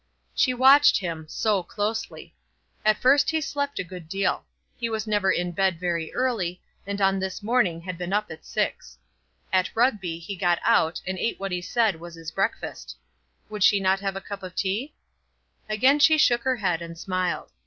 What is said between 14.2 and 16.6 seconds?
cup of tea? Again she shook her